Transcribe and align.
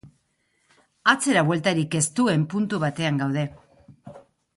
Atzerabueltarik 1.11 1.97
ez 1.99 2.03
duen 2.21 2.47
puntu 2.55 2.81
batean 2.85 3.21
gaude. 3.23 3.45